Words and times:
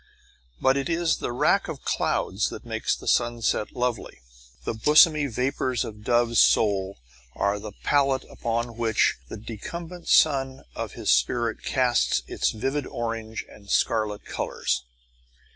But 0.59 0.77
it 0.77 0.89
is 0.89 1.17
the 1.17 1.31
rack 1.31 1.67
of 1.67 1.83
clouds 1.85 2.49
that 2.49 2.65
makes 2.65 2.95
the 2.95 3.07
sunset 3.07 3.73
lovely. 3.75 4.21
The 4.63 4.73
bosomy 4.73 5.27
vapours 5.31 5.85
of 5.85 6.03
Dove's 6.03 6.39
soul 6.39 6.97
are 7.35 7.59
the 7.59 7.73
palette 7.83 8.23
upon 8.23 8.77
which 8.77 9.19
the 9.29 9.37
decumbent 9.37 10.07
sun 10.07 10.63
of 10.75 10.93
his 10.93 11.11
spirit 11.11 11.61
casts 11.61 12.23
its 12.25 12.49
vivid 12.49 12.87
orange 12.87 13.45
and 13.47 13.69
scarlet 13.69 14.25
colours. 14.25 14.81